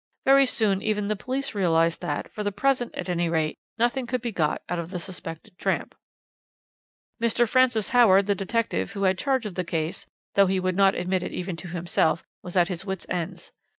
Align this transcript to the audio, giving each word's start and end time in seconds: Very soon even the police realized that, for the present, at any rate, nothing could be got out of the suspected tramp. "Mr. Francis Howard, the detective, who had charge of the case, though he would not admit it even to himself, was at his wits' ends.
Very 0.25 0.47
soon 0.47 0.81
even 0.81 1.09
the 1.09 1.15
police 1.15 1.53
realized 1.53 2.01
that, 2.01 2.31
for 2.33 2.43
the 2.43 2.51
present, 2.51 2.95
at 2.95 3.07
any 3.07 3.29
rate, 3.29 3.59
nothing 3.77 4.07
could 4.07 4.19
be 4.19 4.31
got 4.31 4.63
out 4.67 4.79
of 4.79 4.89
the 4.89 4.97
suspected 4.97 5.55
tramp. 5.59 5.93
"Mr. 7.21 7.47
Francis 7.47 7.89
Howard, 7.89 8.25
the 8.25 8.33
detective, 8.33 8.93
who 8.93 9.03
had 9.03 9.19
charge 9.19 9.45
of 9.45 9.53
the 9.53 9.63
case, 9.63 10.07
though 10.33 10.47
he 10.47 10.59
would 10.59 10.75
not 10.75 10.95
admit 10.95 11.21
it 11.21 11.33
even 11.33 11.55
to 11.57 11.67
himself, 11.67 12.23
was 12.41 12.57
at 12.57 12.67
his 12.67 12.83
wits' 12.83 13.05
ends. 13.09 13.51